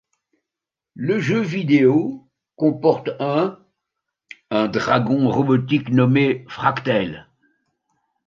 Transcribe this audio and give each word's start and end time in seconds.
Le 0.95 1.19
jeu 1.19 1.41
vidéo' 1.41 2.27
comporte 2.55 3.11
un', 3.19 3.59
un 4.49 4.67
dragon 4.67 5.29
robotique 5.29 5.89
nommé 5.91 6.43
Fracktail. 6.49 7.27